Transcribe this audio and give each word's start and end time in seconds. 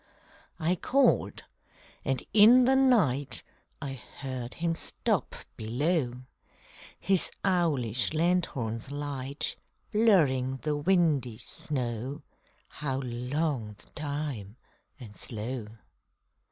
I 0.59 0.77
called. 0.77 1.43
And 2.03 2.23
in 2.33 2.65
the 2.65 2.75
night 2.75 3.43
I 3.79 3.93
heard 3.93 4.55
him 4.55 4.73
stop 4.73 5.35
below, 5.57 6.23
His 6.99 7.29
owlish 7.45 8.11
lanthorn's 8.11 8.89
light 8.89 9.57
Blurring 9.91 10.57
the 10.63 10.75
windy 10.75 11.37
snow 11.37 12.23
How 12.67 12.97
long 13.01 13.75
the 13.77 13.91
time 13.91 14.55
and 14.99 15.15
slow! 15.15 15.67